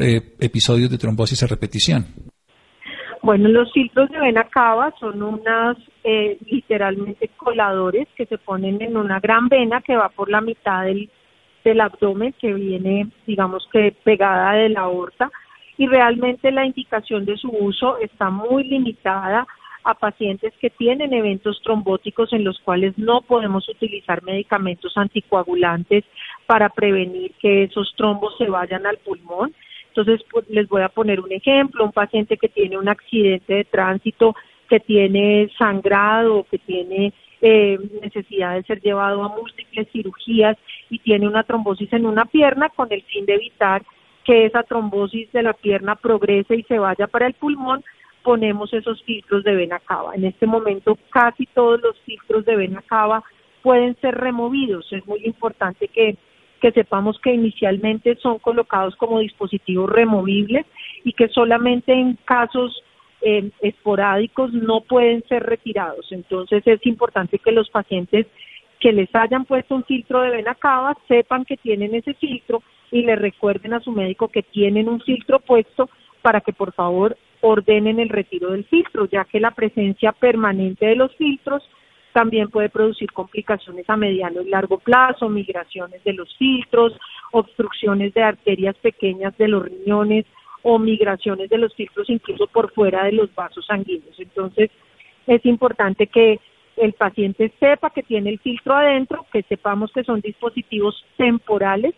[0.00, 2.33] eh, episodios de trombosis a repetición?
[3.24, 8.98] Bueno, los filtros de vena cava son unas eh, literalmente coladores que se ponen en
[8.98, 11.08] una gran vena que va por la mitad del,
[11.80, 15.30] abdomen, que viene, digamos que pegada de la aorta,
[15.78, 19.46] y realmente la indicación de su uso está muy limitada
[19.84, 26.04] a pacientes que tienen eventos trombóticos en los cuales no podemos utilizar medicamentos anticoagulantes
[26.44, 29.54] para prevenir que esos trombos se vayan al pulmón
[29.94, 33.64] entonces, pues, les voy a poner un ejemplo, un paciente que tiene un accidente de
[33.64, 34.34] tránsito,
[34.68, 40.56] que tiene sangrado, que tiene eh, necesidad de ser llevado a múltiples cirugías
[40.90, 43.84] y tiene una trombosis en una pierna con el fin de evitar
[44.24, 47.84] que esa trombosis de la pierna progrese y se vaya para el pulmón,
[48.24, 50.16] ponemos esos filtros de vena cava.
[50.16, 53.22] En este momento casi todos los filtros de vena cava
[53.62, 54.92] pueden ser removidos.
[54.92, 56.16] Es muy importante que
[56.64, 60.64] que sepamos que inicialmente son colocados como dispositivos removibles
[61.04, 62.82] y que solamente en casos
[63.20, 66.10] eh, esporádicos no pueden ser retirados.
[66.10, 68.26] Entonces es importante que los pacientes
[68.80, 73.02] que les hayan puesto un filtro de vena cava sepan que tienen ese filtro y
[73.02, 75.90] le recuerden a su médico que tienen un filtro puesto
[76.22, 80.96] para que por favor ordenen el retiro del filtro, ya que la presencia permanente de
[80.96, 81.62] los filtros
[82.14, 86.92] también puede producir complicaciones a mediano y largo plazo, migraciones de los filtros,
[87.32, 90.24] obstrucciones de arterias pequeñas de los riñones
[90.62, 94.14] o migraciones de los filtros incluso por fuera de los vasos sanguíneos.
[94.20, 94.70] Entonces,
[95.26, 96.38] es importante que
[96.76, 101.94] el paciente sepa que tiene el filtro adentro, que sepamos que son dispositivos temporales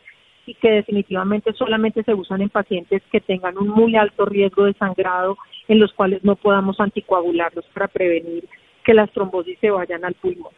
[0.46, 4.72] y que definitivamente solamente se usan en pacientes que tengan un muy alto riesgo de
[4.72, 5.36] sangrado
[5.68, 8.48] en los cuales no podamos anticoagularlos para prevenir
[8.86, 10.52] que las trombosis se vayan al pulmón.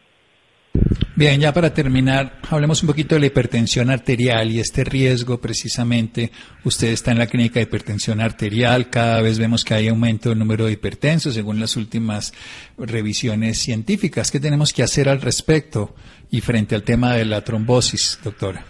[1.15, 6.29] Bien, ya para terminar, hablemos un poquito de la hipertensión arterial y este riesgo precisamente.
[6.63, 10.39] Usted está en la clínica de hipertensión arterial, cada vez vemos que hay aumento del
[10.39, 12.31] número de hipertensos según las últimas
[12.77, 14.31] revisiones científicas.
[14.31, 15.95] ¿Qué tenemos que hacer al respecto
[16.31, 18.63] y frente al tema de la trombosis, doctora?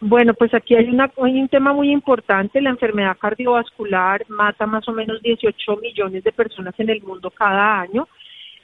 [0.00, 2.60] Bueno, pues aquí hay, una, hay un tema muy importante.
[2.60, 7.80] La enfermedad cardiovascular mata más o menos 18 millones de personas en el mundo cada
[7.80, 8.08] año.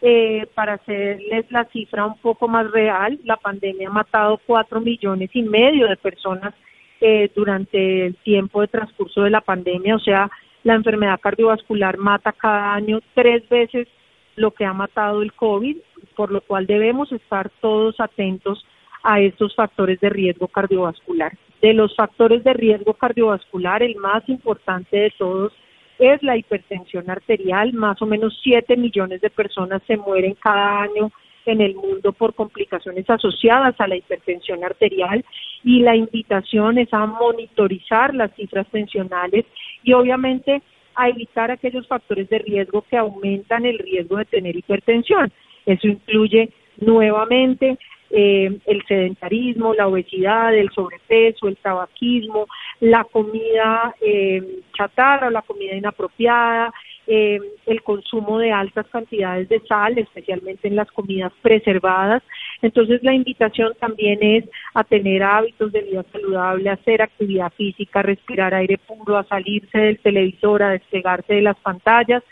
[0.07, 5.31] Eh, para hacerles la cifra un poco más real, la pandemia ha matado 4 millones
[5.33, 6.53] y medio de personas
[7.01, 9.97] eh, durante el tiempo de transcurso de la pandemia.
[9.97, 10.31] O sea,
[10.63, 13.89] la enfermedad cardiovascular mata cada año tres veces
[14.37, 15.79] lo que ha matado el COVID,
[16.15, 18.63] por lo cual debemos estar todos atentos
[19.03, 21.33] a estos factores de riesgo cardiovascular.
[21.63, 25.55] De los factores de riesgo cardiovascular, el más importante de todos
[25.99, 27.73] es la hipertensión arterial.
[27.73, 31.11] Más o menos 7 millones de personas se mueren cada año
[31.47, 35.25] en el mundo por complicaciones asociadas a la hipertensión arterial
[35.63, 39.45] y la invitación es a monitorizar las cifras tensionales
[39.83, 40.63] y obviamente
[40.95, 45.33] a evitar aquellos factores de riesgo que aumentan el riesgo de tener hipertensión.
[45.67, 47.79] Eso incluye nuevamente
[48.17, 52.47] eh, el sedentarismo, la obesidad, el sobrepeso, el tabaquismo,
[52.79, 56.73] la comida eh, chatarra la comida inapropiada,
[57.09, 62.23] eh, el consumo de altas cantidades de sal, especialmente en las comidas preservadas.
[62.63, 67.99] Entonces la invitación también es a tener hábitos de vida saludable, a hacer actividad física,
[67.99, 72.23] a respirar aire puro, a salirse del televisor, a despegarse de las pantallas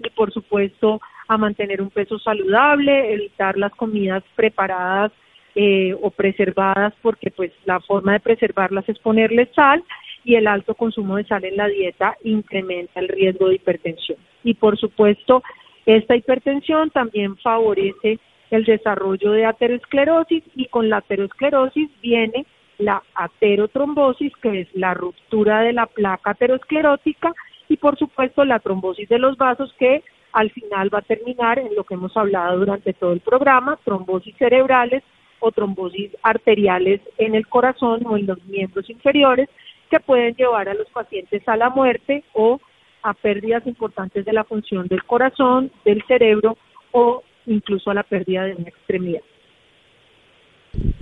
[0.00, 5.12] y por supuesto a mantener un peso saludable, evitar las comidas preparadas
[5.60, 9.82] eh, o preservadas porque pues la forma de preservarlas es ponerle sal
[10.22, 14.18] y el alto consumo de sal en la dieta incrementa el riesgo de hipertensión.
[14.44, 15.42] Y por supuesto,
[15.84, 18.20] esta hipertensión también favorece
[18.52, 22.46] el desarrollo de aterosclerosis y con la aterosclerosis viene
[22.78, 27.34] la aterotrombosis, que es la ruptura de la placa aterosclerótica
[27.68, 31.74] y por supuesto la trombosis de los vasos que al final va a terminar en
[31.74, 35.02] lo que hemos hablado durante todo el programa, trombosis cerebrales
[35.40, 39.48] o trombosis arteriales en el corazón o en los miembros inferiores
[39.90, 42.60] que pueden llevar a los pacientes a la muerte o
[43.02, 46.56] a pérdidas importantes de la función del corazón, del cerebro
[46.92, 49.22] o incluso a la pérdida de una extremidad.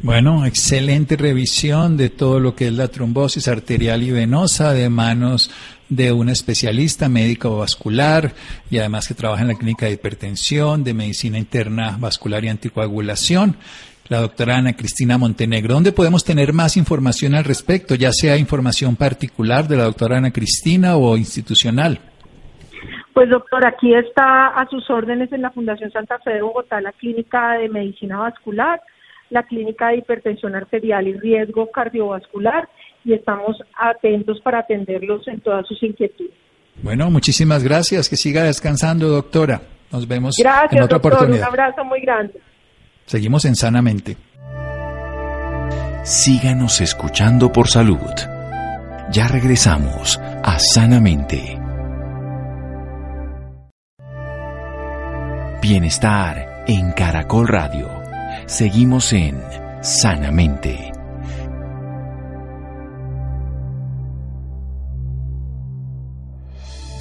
[0.02, 5.50] Bueno, excelente revisión de todo lo que es la trombosis arterial y venosa de manos
[5.88, 8.32] de un especialista médico vascular
[8.70, 13.56] y además que trabaja en la clínica de hipertensión, de medicina interna vascular y anticoagulación
[14.08, 15.74] la doctora Ana Cristina Montenegro.
[15.74, 20.32] ¿Dónde podemos tener más información al respecto, ya sea información particular de la doctora Ana
[20.32, 21.98] Cristina o institucional?
[23.12, 26.92] Pues doctor, aquí está a sus órdenes en la Fundación Santa Fe de Bogotá la
[26.92, 28.80] Clínica de Medicina Vascular,
[29.30, 32.68] la Clínica de Hipertensión Arterial y Riesgo Cardiovascular
[33.04, 36.34] y estamos atentos para atenderlos en todas sus inquietudes.
[36.82, 38.08] Bueno, muchísimas gracias.
[38.08, 39.62] Que siga descansando, doctora.
[39.90, 41.38] Nos vemos en otra oportunidad.
[41.38, 42.40] Un abrazo muy grande.
[43.06, 44.16] Seguimos en Sanamente.
[46.02, 48.00] Síganos escuchando por salud.
[49.12, 51.56] Ya regresamos a Sanamente.
[55.62, 57.88] Bienestar en Caracol Radio.
[58.46, 59.40] Seguimos en
[59.82, 60.95] Sanamente.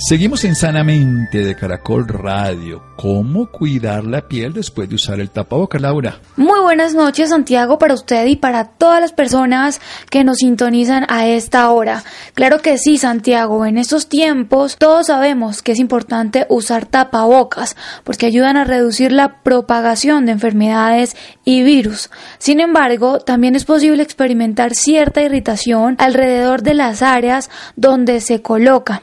[0.07, 2.83] Seguimos en Sanamente de Caracol Radio.
[2.95, 6.19] ¿Cómo cuidar la piel después de usar el tapabocas, Laura?
[6.35, 11.25] Muy buenas noches, Santiago, para usted y para todas las personas que nos sintonizan a
[11.25, 12.03] esta hora.
[12.35, 18.27] Claro que sí, Santiago, en estos tiempos todos sabemos que es importante usar tapabocas porque
[18.27, 21.15] ayudan a reducir la propagación de enfermedades
[21.45, 22.11] y virus.
[22.37, 29.01] Sin embargo, también es posible experimentar cierta irritación alrededor de las áreas donde se coloca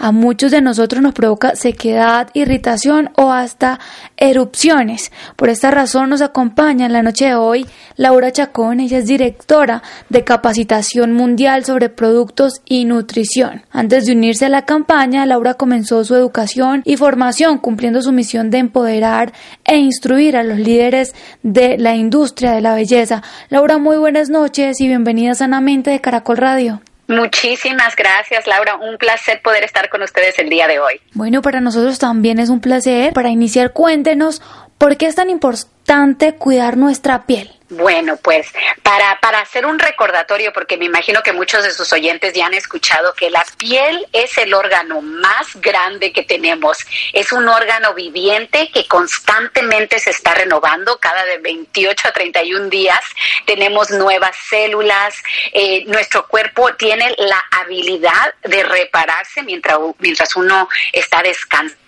[0.00, 3.78] a muchos de nosotros nos provoca sequedad, irritación o hasta
[4.16, 5.12] erupciones.
[5.36, 9.82] Por esta razón nos acompaña en la noche de hoy Laura Chacón, ella es directora
[10.08, 13.62] de capacitación mundial sobre productos y nutrición.
[13.70, 18.50] Antes de unirse a la campaña, Laura comenzó su educación y formación cumpliendo su misión
[18.50, 19.34] de empoderar
[19.64, 23.22] e instruir a los líderes de la industria de la belleza.
[23.50, 26.80] Laura, muy buenas noches y bienvenida sanamente de Caracol Radio.
[27.10, 28.76] Muchísimas gracias, Laura.
[28.76, 31.00] Un placer poder estar con ustedes el día de hoy.
[31.14, 33.12] Bueno, para nosotros también es un placer.
[33.12, 34.40] Para iniciar, cuéntenos
[34.80, 37.52] ¿Por qué es tan importante cuidar nuestra piel?
[37.68, 38.50] Bueno, pues
[38.82, 42.54] para, para hacer un recordatorio, porque me imagino que muchos de sus oyentes ya han
[42.54, 46.78] escuchado que la piel es el órgano más grande que tenemos.
[47.12, 53.00] Es un órgano viviente que constantemente se está renovando cada de 28 a 31 días.
[53.44, 55.14] Tenemos nuevas células.
[55.52, 61.78] Eh, nuestro cuerpo tiene la habilidad de repararse mientras, mientras uno está descansando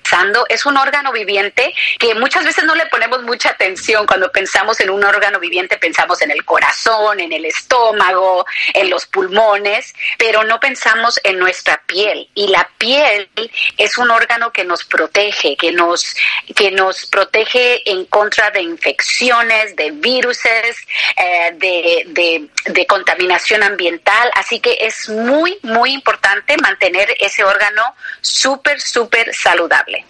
[0.48, 4.06] es un órgano viviente que muchas veces no le ponemos mucha atención.
[4.06, 8.44] Cuando pensamos en un órgano viviente, pensamos en el corazón, en el estómago,
[8.74, 12.28] en los pulmones, pero no pensamos en nuestra piel.
[12.34, 13.28] Y la piel
[13.76, 16.14] es un órgano que nos protege, que nos,
[16.54, 20.76] que nos protege en contra de infecciones, de viruses,
[21.16, 24.30] eh, de, de, de contaminación ambiental.
[24.34, 30.01] Así que es muy, muy importante mantener ese órgano súper, súper saludable.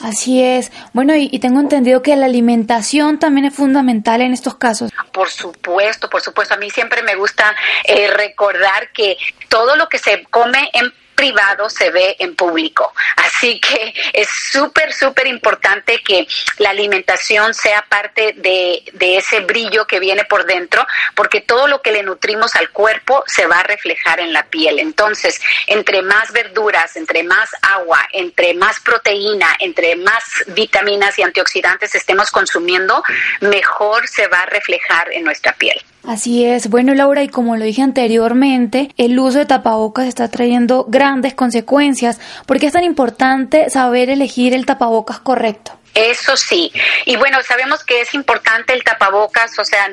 [0.00, 0.72] Así es.
[0.92, 4.90] Bueno, y, tengo entendido que la alimentación también es fundamental en estos casos.
[5.12, 6.54] Por supuesto, por supuesto.
[6.54, 9.16] A mí siempre me gusta eh, recordar que
[9.48, 12.94] todo lo que se come en privado se ve en público.
[13.16, 19.86] Así que es súper, súper importante que la alimentación sea parte de, de, ese brillo
[19.86, 23.62] que viene por dentro, porque todo lo que le nutrimos al cuerpo se va a
[23.62, 24.78] reflejar en la piel.
[24.78, 31.94] Entonces, entre más verduras, entre más agua, entre más proteína, entre más vitaminas y antioxidantes
[31.94, 33.02] estemos consumiendo,
[33.40, 35.78] mejor se va a reflejar en nuestra piel.
[36.04, 36.68] Así es.
[36.70, 42.18] Bueno, Laura, y como lo dije anteriormente, el uso de tapabocas está trayendo grandes consecuencias.
[42.46, 45.80] ¿Por qué es tan importante saber elegir el tapabocas correcto?
[45.94, 46.72] Eso sí.
[47.04, 49.88] Y bueno, sabemos que es importante el tapabocas, o sea,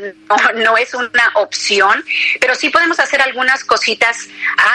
[0.55, 2.03] no, es una opción,
[2.39, 4.15] pero sí podemos hacer algunas cositas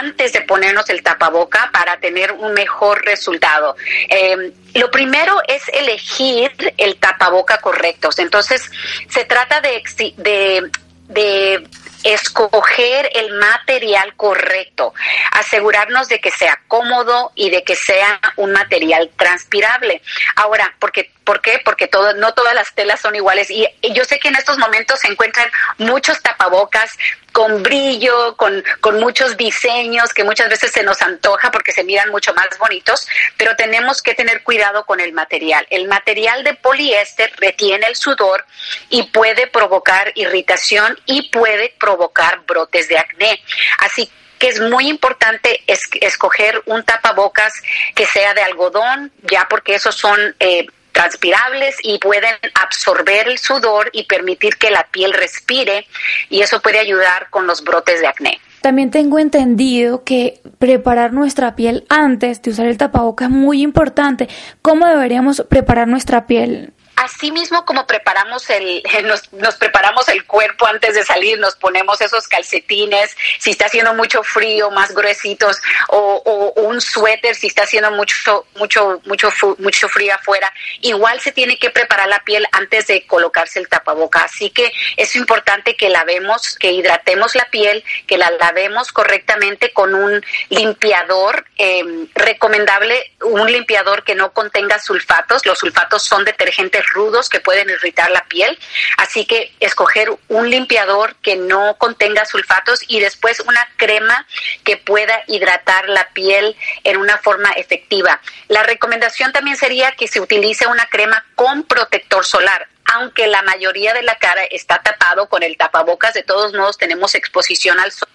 [0.00, 3.76] antes de ponernos el tapaboca para tener un mejor resultado.
[4.08, 8.08] Eh, lo primero es elegir el tapaboca correcto.
[8.18, 8.68] Entonces,
[9.08, 9.80] se trata de,
[10.16, 10.70] de
[11.12, 11.66] de
[12.02, 14.92] escoger el material correcto,
[15.32, 20.02] asegurarnos de que sea cómodo y de que sea un material transpirable.
[20.36, 21.62] Ahora, porque ¿Por qué?
[21.64, 23.50] Porque todo, no todas las telas son iguales.
[23.50, 26.90] Y yo sé que en estos momentos se encuentran muchos tapabocas
[27.32, 32.10] con brillo, con, con muchos diseños que muchas veces se nos antoja porque se miran
[32.10, 33.08] mucho más bonitos,
[33.38, 35.66] pero tenemos que tener cuidado con el material.
[35.70, 38.44] El material de poliéster retiene el sudor
[38.90, 43.42] y puede provocar irritación y puede provocar brotes de acné.
[43.78, 47.54] Así que es muy importante escoger un tapabocas
[47.94, 53.90] que sea de algodón, ya porque esos son eh, transpirables y pueden absorber el sudor
[53.92, 55.86] y permitir que la piel respire
[56.28, 58.40] y eso puede ayudar con los brotes de acné.
[58.60, 64.28] También tengo entendido que preparar nuestra piel antes de usar el tapabocas es muy importante.
[64.62, 66.72] ¿Cómo deberíamos preparar nuestra piel?
[66.96, 68.82] Así mismo como preparamos el,
[69.32, 74.22] nos, preparamos el cuerpo antes de salir, nos ponemos esos calcetines, si está haciendo mucho
[74.22, 80.52] frío, más gruesitos, o, un suéter si está haciendo mucho, mucho, mucho, mucho frío afuera.
[80.80, 84.24] Igual se tiene que preparar la piel antes de colocarse el tapaboca.
[84.24, 89.94] Así que es importante que lavemos, que hidratemos la piel, que la lavemos correctamente con
[89.94, 95.44] un limpiador, em, recomendable un limpiador que no contenga sulfatos.
[95.46, 98.58] Los sulfatos son detergentes rudos que pueden irritar la piel.
[98.96, 104.26] Así que escoger un limpiador que no contenga sulfatos y después una crema
[104.64, 108.20] que pueda hidratar la piel en una forma efectiva.
[108.48, 113.94] La recomendación también sería que se utilice una crema con protector solar aunque la mayoría
[113.94, 118.08] de la cara está tapado con el tapabocas, de todos modos tenemos exposición al sol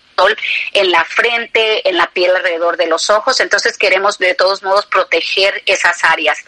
[0.73, 4.85] en la frente, en la piel alrededor de los ojos, entonces queremos de todos modos
[4.87, 6.39] proteger esas áreas.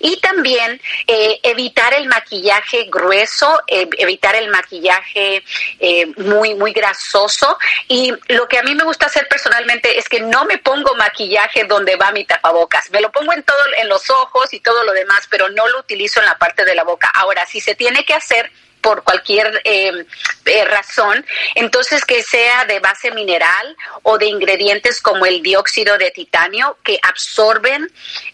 [0.00, 5.42] Y también eh, evitar el maquillaje grueso, eh, evitar el maquillaje
[5.78, 7.58] eh, muy, muy grasoso.
[7.88, 11.64] Y lo que a mí me gusta hacer personalmente es que no me pongo maquillaje
[11.64, 14.92] donde va mi tapabocas, me lo pongo en todo, en los ojos y todo lo
[14.92, 17.10] demás, pero no lo utilizo en la parte de la boca.
[17.14, 18.50] Ahora, si se tiene que hacer
[18.86, 20.06] por cualquier eh,
[20.44, 21.26] eh, razón,
[21.56, 26.96] entonces que sea de base mineral o de ingredientes como el dióxido de titanio que
[27.02, 27.90] absorben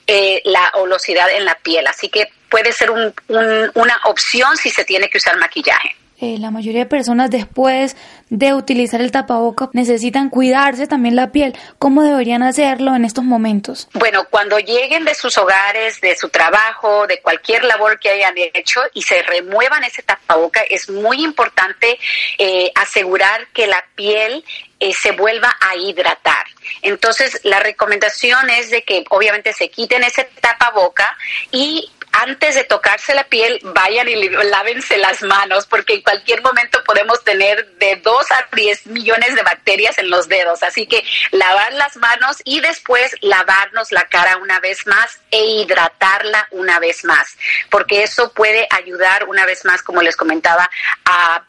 [0.06, 1.86] eh, la olosidad en la piel.
[1.86, 5.96] Así que puede ser una opción si se tiene que usar maquillaje.
[6.22, 7.96] Eh, la mayoría de personas después
[8.30, 11.52] de utilizar el tapaboca necesitan cuidarse también la piel.
[11.80, 13.88] ¿Cómo deberían hacerlo en estos momentos?
[13.94, 18.82] Bueno, cuando lleguen de sus hogares, de su trabajo, de cualquier labor que hayan hecho
[18.94, 21.98] y se remuevan ese tapaboca, es muy importante
[22.38, 24.44] eh, asegurar que la piel
[24.78, 26.46] eh, se vuelva a hidratar.
[26.82, 31.16] Entonces, la recomendación es de que obviamente se quiten ese tapaboca
[31.50, 36.82] y antes de tocarse la piel, vayan y lávense las manos, porque en cualquier momento
[36.84, 40.62] podemos tener de 2 a 10 millones de bacterias en los dedos.
[40.62, 46.48] Así que lavar las manos y después lavarnos la cara una vez más e hidratarla
[46.50, 47.36] una vez más,
[47.70, 50.68] porque eso puede ayudar una vez más, como les comentaba,
[51.04, 51.44] a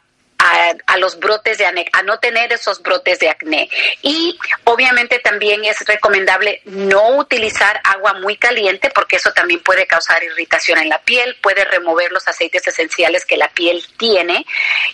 [0.86, 3.68] a, los brotes de acné, a no tener esos brotes de acné.
[4.02, 10.22] Y obviamente también es recomendable no utilizar agua muy caliente porque eso también puede causar
[10.22, 14.44] irritación en la piel, puede remover los aceites esenciales que la piel tiene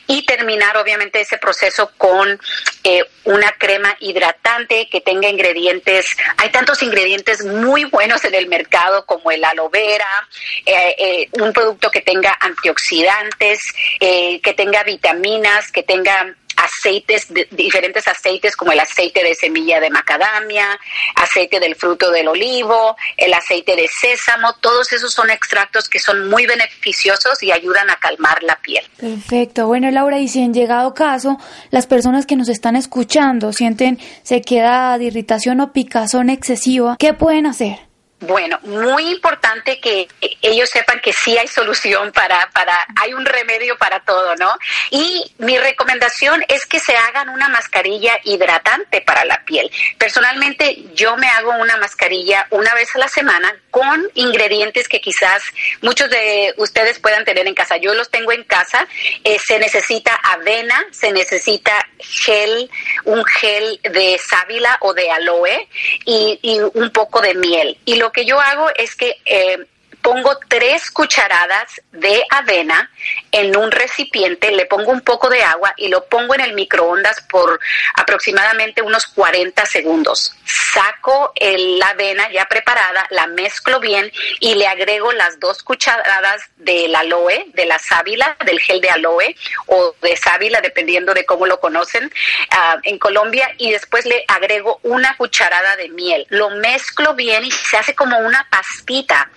[0.07, 2.39] y terminar obviamente ese proceso con
[2.83, 6.07] eh, una crema hidratante que tenga ingredientes,
[6.39, 10.29] hay tantos ingredientes muy buenos en el mercado como el aloe vera,
[10.65, 13.61] eh, eh, un producto que tenga antioxidantes,
[14.01, 15.40] que tenga vitaminas,
[15.73, 20.79] que tengan aceites, diferentes aceites como el aceite de semilla de macadamia,
[21.15, 26.29] aceite del fruto del olivo, el aceite de sésamo, todos esos son extractos que son
[26.29, 28.85] muy beneficiosos y ayudan a calmar la piel.
[28.99, 29.67] Perfecto.
[29.67, 31.39] Bueno, Laura, y si en llegado caso
[31.71, 37.90] las personas que nos están escuchando sienten sequedad, irritación o picazón excesiva, ¿qué pueden hacer?
[38.21, 40.07] Bueno, muy importante que
[40.43, 44.53] ellos sepan que sí hay solución para, para, hay un remedio para todo, ¿no?
[44.91, 49.71] Y mi recomendación es que se hagan una mascarilla hidratante para la piel.
[49.97, 55.43] Personalmente, yo me hago una mascarilla una vez a la semana con ingredientes que quizás
[55.81, 57.79] muchos de ustedes puedan tener en casa.
[57.79, 58.87] Yo los tengo en casa.
[59.25, 62.71] Eh, se necesita avena, se necesita gel,
[63.05, 65.69] un gel de sábila o de aloe
[66.05, 67.79] y, y un poco de miel.
[67.87, 69.67] Y lo que yo hago es que eh,
[70.03, 72.91] pongo tres cucharadas de avena
[73.33, 77.21] en un recipiente, le pongo un poco de agua y lo pongo en el microondas
[77.23, 77.61] por
[77.95, 80.35] aproximadamente unos 40 segundos.
[80.73, 86.95] Saco la avena ya preparada, la mezclo bien y le agrego las dos cucharadas del
[86.95, 89.37] aloe, de la sábila, del gel de aloe
[89.67, 92.11] o de sábila, dependiendo de cómo lo conocen
[92.51, 96.27] ah, en Colombia, y después le agrego una cucharada de miel.
[96.31, 99.31] Lo mezclo bien y se hace como una pastita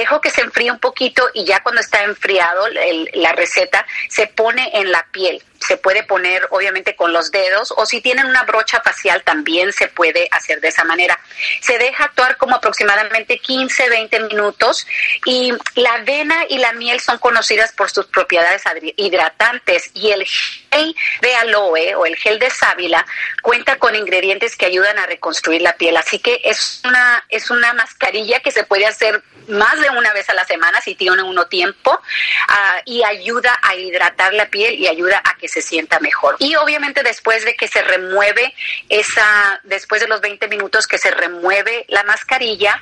[0.00, 2.66] dejo que se enfríe un poquito y ya cuando está enfriado
[3.14, 7.86] la receta se pone en la piel se puede poner obviamente con los dedos o
[7.86, 11.18] si tienen una brocha facial también se puede hacer de esa manera.
[11.60, 14.86] Se deja actuar como aproximadamente 15, 20 minutos
[15.26, 18.62] y la avena y la miel son conocidas por sus propiedades
[18.96, 23.04] hidratantes y el gel de aloe o el gel de sábila
[23.42, 25.96] cuenta con ingredientes que ayudan a reconstruir la piel.
[25.96, 30.28] Así que es una, es una mascarilla que se puede hacer más de una vez
[30.30, 34.86] a la semana si tiene uno tiempo uh, y ayuda a hidratar la piel y
[34.86, 36.36] ayuda a que se sienta mejor.
[36.38, 38.54] Y obviamente después de que se remueve
[38.88, 42.80] esa, después de los 20 minutos que se remueve la mascarilla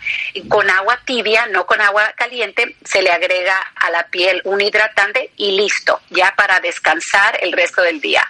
[0.49, 5.31] con agua tibia, no con agua caliente, se le agrega a la piel un hidratante
[5.37, 8.29] y listo, ya para descansar el resto del día.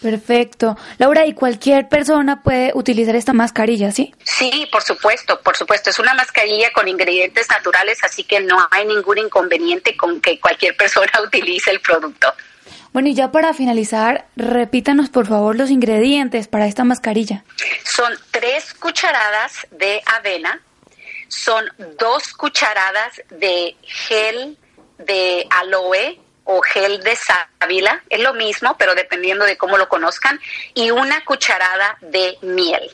[0.00, 0.76] Perfecto.
[0.98, 4.14] Laura, ¿y cualquier persona puede utilizar esta mascarilla, sí?
[4.22, 5.90] Sí, por supuesto, por supuesto.
[5.90, 10.76] Es una mascarilla con ingredientes naturales, así que no hay ningún inconveniente con que cualquier
[10.76, 12.32] persona utilice el producto.
[12.92, 17.44] Bueno, y ya para finalizar, repítanos por favor los ingredientes para esta mascarilla.
[17.84, 20.60] Son tres cucharadas de avena,
[21.28, 21.64] son
[21.98, 24.56] dos cucharadas de gel
[24.98, 30.40] de aloe o gel de sábila, es lo mismo, pero dependiendo de cómo lo conozcan,
[30.74, 32.90] y una cucharada de miel.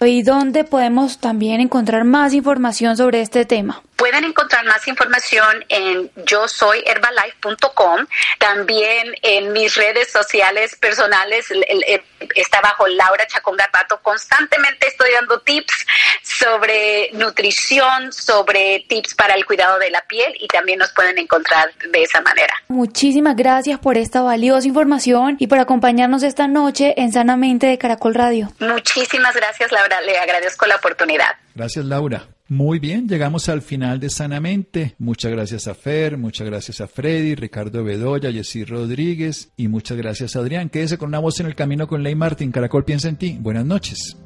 [0.00, 3.82] ¿Y dónde podemos también encontrar más información sobre este tema?
[3.96, 8.06] Pueden encontrar más información en yo soy herbalife.com,
[8.38, 11.50] también en mis redes sociales personales,
[12.34, 14.00] está bajo Laura Chacón Garbato.
[14.02, 15.86] Constantemente estoy dando tips
[16.22, 21.72] sobre nutrición, sobre tips para el cuidado de la piel y también nos pueden encontrar
[21.92, 22.52] de esa manera.
[22.68, 28.14] Muchísimas gracias por esta valiosa información y por acompañarnos esta noche en Sanamente de Caracol
[28.14, 28.52] Radio.
[28.58, 30.00] Muchísimas gracias, Laura.
[30.00, 31.36] Le agradezco la oportunidad.
[31.54, 32.26] Gracias, Laura.
[32.48, 34.94] Muy bien, llegamos al final de Sanamente.
[34.98, 40.36] Muchas gracias a Fer, muchas gracias a Freddy, Ricardo Bedoya, Jessy Rodríguez y muchas gracias
[40.36, 40.68] a Adrián.
[40.68, 42.52] Quédese con una voz en el camino con Ley Martín.
[42.52, 43.36] Caracol piensa en ti.
[43.40, 44.16] Buenas noches.